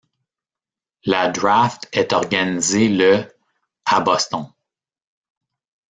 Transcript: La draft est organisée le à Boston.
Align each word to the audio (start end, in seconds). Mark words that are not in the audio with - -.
La 1.05 1.29
draft 1.29 1.87
est 1.93 2.11
organisée 2.11 2.89
le 2.89 3.31
à 3.85 4.01
Boston. 4.01 4.51